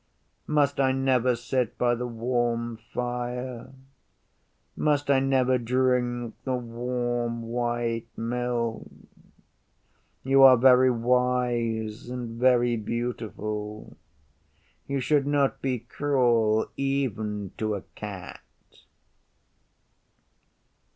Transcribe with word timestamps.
Must 0.47 0.79
I 0.79 0.93
never 0.93 1.35
sit 1.35 1.77
by 1.77 1.93
the 1.93 2.07
warm 2.07 2.77
fire? 2.91 3.71
Must 4.75 5.11
I 5.11 5.19
never 5.19 5.59
drink 5.59 6.33
the 6.43 6.55
warm 6.55 7.43
white 7.43 8.07
milk? 8.17 8.89
You 10.23 10.41
are 10.41 10.57
very 10.57 10.89
wise 10.89 12.09
and 12.09 12.39
very 12.39 12.77
beautiful. 12.77 13.95
You 14.87 15.01
should 15.01 15.27
not 15.27 15.61
be 15.61 15.77
cruel 15.77 16.71
even 16.77 17.51
to 17.59 17.75
a 17.75 17.81
Cat. 17.93 18.41